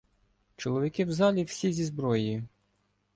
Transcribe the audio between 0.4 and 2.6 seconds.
Чоловіки в залі— всі зі зброєю.